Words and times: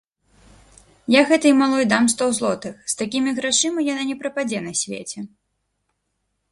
Я 1.15 1.21
гэтай 1.31 1.53
малой 1.61 1.85
дам 1.93 2.03
сто 2.13 2.25
злотых, 2.39 2.75
з 2.93 2.99
такімі 3.03 3.29
грашыма 3.41 3.79
яна 3.91 4.03
не 4.13 4.19
прападзе 4.23 4.59
на 4.69 4.73
свеце. 4.83 5.19